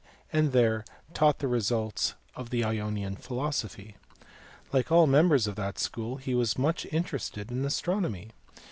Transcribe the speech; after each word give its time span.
and 0.33 0.51
there 0.51 0.83
taught 1.13 1.37
the 1.37 1.47
results 1.47 2.15
of 2.35 2.49
the 2.49 2.63
Ionian 2.63 3.15
philosophy. 3.17 3.97
Like 4.73 4.91
all 4.91 5.05
members 5.05 5.45
of 5.45 5.55
that 5.57 5.77
school 5.77 6.17
he 6.17 6.33
was 6.33 6.57
much 6.57 6.87
interested 6.91 7.51
in 7.51 7.63
astronomy. 7.65 8.31